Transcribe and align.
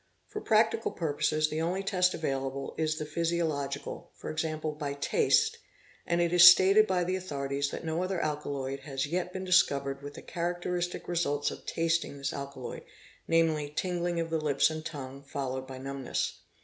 For 0.29 0.41
practical 0.41 0.89
purposes 0.89 1.51
the 1.51 1.61
only 1.61 1.83
test 1.83 2.15
available 2.15 2.73
is 2.75 2.97
the 2.97 3.05
physiological, 3.05 4.09
7.e., 4.19 4.75
by 4.79 4.95
taste, 4.95 5.59
and 6.07 6.19
it 6.19 6.33
is 6.33 6.49
stated 6.49 6.87
by— 6.87 7.03
the 7.03 7.15
authorities 7.15 7.69
that 7.69 7.85
no 7.85 8.01
other 8.01 8.19
alkaloid 8.19 8.79
has 8.79 9.05
yet 9.05 9.31
been 9.31 9.45
discovered 9.45 10.01
with 10.01 10.15
the 10.15 10.23
characteristic 10.23 11.07
results 11.07 11.51
of 11.51 11.67
tasting 11.67 12.17
this 12.17 12.33
alkaloid 12.33 12.81
namely, 13.27 13.69
tingling 13.69 14.19
of 14.19 14.31
the 14.31 14.41
lips 14.41 14.71
and 14.71 14.83
tongue 14.83 15.21
followed 15.21 15.67
by 15.67 15.77
numbness. 15.77 16.39